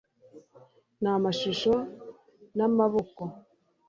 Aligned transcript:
ni 1.01 1.09
amashusho 1.17 1.73
namaboko 2.57 3.23